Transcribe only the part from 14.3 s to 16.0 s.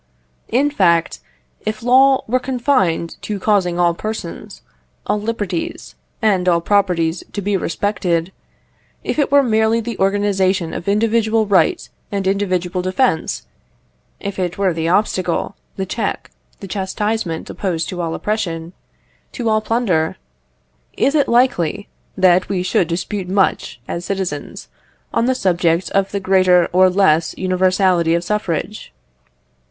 it were the obstacle, the